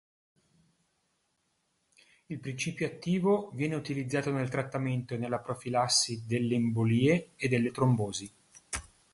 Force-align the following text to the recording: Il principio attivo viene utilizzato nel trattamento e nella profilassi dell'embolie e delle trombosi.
Il 2.27 2.39
principio 2.39 2.87
attivo 2.87 3.51
viene 3.53 3.75
utilizzato 3.75 4.31
nel 4.31 4.49
trattamento 4.49 5.13
e 5.13 5.17
nella 5.17 5.37
profilassi 5.37 6.23
dell'embolie 6.25 7.33
e 7.35 7.47
delle 7.47 7.69
trombosi. 7.69 8.33